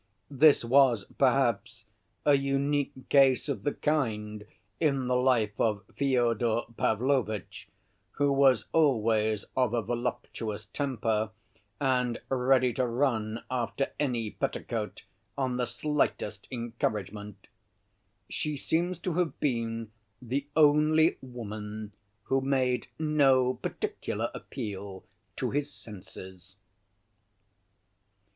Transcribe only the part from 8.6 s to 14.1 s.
always of a voluptuous temper, and ready to run after